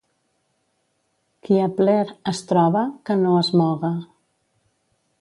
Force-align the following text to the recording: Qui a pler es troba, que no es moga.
Qui 1.43 1.59
a 1.67 1.69
pler 1.81 1.99
es 2.33 2.43
troba, 2.53 2.85
que 3.11 3.21
no 3.23 3.39
es 3.45 3.55
moga. 3.63 3.97